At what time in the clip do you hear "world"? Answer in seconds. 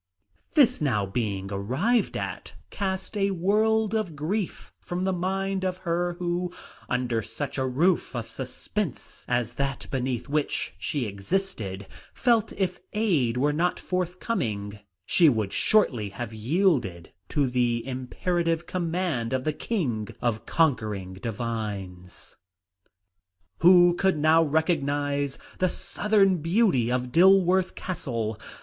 3.29-3.93